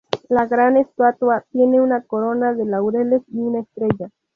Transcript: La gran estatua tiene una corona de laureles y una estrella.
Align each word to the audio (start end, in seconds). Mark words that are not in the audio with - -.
La 0.29 0.47
gran 0.47 0.77
estatua 0.77 1.45
tiene 1.51 1.79
una 1.79 2.01
corona 2.01 2.55
de 2.55 2.65
laureles 2.65 3.21
y 3.27 3.37
una 3.37 3.59
estrella. 3.59 4.09